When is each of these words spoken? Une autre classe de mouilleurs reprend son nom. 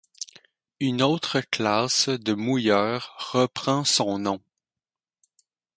Une 0.79 1.03
autre 1.03 1.41
classe 1.41 2.09
de 2.09 2.33
mouilleurs 2.33 3.13
reprend 3.33 3.83
son 3.83 4.17
nom. 4.17 4.41